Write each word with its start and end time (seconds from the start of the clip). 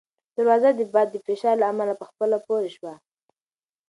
دروازه 0.35 0.69
د 0.75 0.81
باد 0.93 1.07
د 1.11 1.15
فشار 1.27 1.55
له 1.61 1.65
امله 1.71 1.93
په 1.99 2.05
خپله 2.09 2.37
پورې 2.47 2.69
شوه. 2.75 2.93